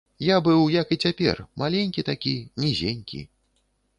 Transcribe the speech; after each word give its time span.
Я 0.27 0.35
быў, 0.45 0.61
як 0.75 0.87
і 0.95 0.97
цяпер, 1.03 1.41
маленькі 1.63 2.05
такі, 2.09 2.33
нізенькі. 2.63 3.23